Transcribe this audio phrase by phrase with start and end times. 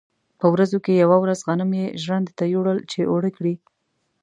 [0.39, 3.55] په ورځو کې یوه ورځ غنم یې ژرندې ته یووړل چې اوړه کړي.